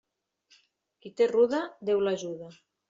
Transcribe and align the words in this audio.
Qui 1.03 1.13
té 1.21 1.31
ruda, 1.35 1.61
Déu 1.93 2.05
l'ajuda. 2.09 2.55